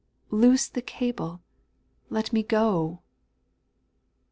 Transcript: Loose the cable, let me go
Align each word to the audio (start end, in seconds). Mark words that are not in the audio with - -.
Loose 0.31 0.67
the 0.67 0.81
cable, 0.81 1.41
let 2.09 2.33
me 2.33 2.41
go 2.41 3.03